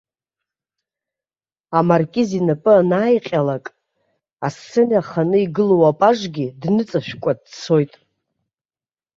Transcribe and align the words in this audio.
Амаркиз 1.77 2.29
инапы 2.39 2.71
анааиҟьалак, 2.79 3.65
асцена 4.45 4.97
аханы 5.01 5.37
игылоу 5.45 5.83
апажгьы 5.91 6.47
дныҵашәкәа 6.61 7.31
дцоит. 7.43 7.93